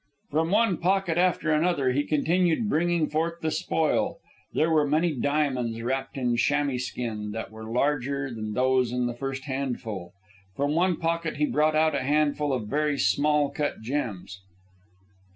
[0.31, 4.17] From one pocket after another he continued bringing forth the spoil.
[4.51, 9.13] There were many diamonds wrapped in chamois skin that were larger than those in the
[9.13, 10.13] first handful.
[10.55, 14.39] From one pocket he brought out a handful of very small cut gems.